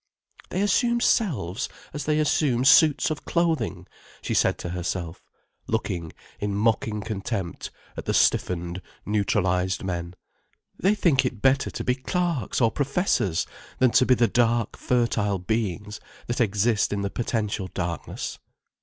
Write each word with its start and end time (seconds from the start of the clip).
"They 0.49 0.61
assume 0.63 0.99
selves 0.99 1.69
as 1.93 2.05
they 2.05 2.17
assume 2.17 2.65
suits 2.65 3.11
of 3.11 3.23
clothing," 3.23 3.85
she 4.23 4.33
said 4.33 4.57
to 4.57 4.69
herself, 4.69 5.21
looking 5.67 6.11
in 6.39 6.55
mocking 6.55 7.01
contempt 7.01 7.69
at 7.95 8.05
the 8.05 8.13
stiffened, 8.15 8.81
neutralized 9.05 9.83
men. 9.83 10.15
"They 10.75 10.95
think 10.95 11.23
it 11.23 11.43
better 11.43 11.69
to 11.69 11.83
be 11.83 11.93
clerks 11.93 12.59
or 12.61 12.71
professors 12.71 13.45
than 13.77 13.91
to 13.91 14.07
be 14.07 14.15
the 14.15 14.27
dark, 14.27 14.75
fertile 14.75 15.37
beings 15.37 15.99
that 16.25 16.41
exist 16.41 16.91
in 16.91 17.03
the 17.03 17.11
potential 17.11 17.69
darkness. 17.71 18.39